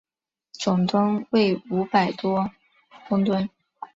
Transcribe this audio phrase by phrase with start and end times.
[0.53, 2.49] 总吨位五百多
[3.07, 3.47] 公顿。